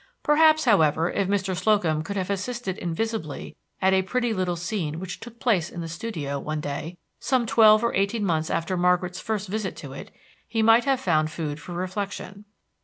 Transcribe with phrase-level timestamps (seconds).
[0.23, 1.55] Perhaps, however, if Mr.
[1.55, 5.87] Slocum could have assisted invisibly at a pretty little scene which took place in the
[5.87, 10.09] studio, one day, some twelve or eighteen months after Margaret's first visit to it,
[10.47, 12.45] he might have found food for reflection.